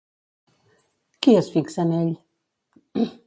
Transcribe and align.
Qui 1.27 1.35
es 1.41 1.51
fixa 1.57 1.87
en 1.87 1.93
ell? 2.01 2.13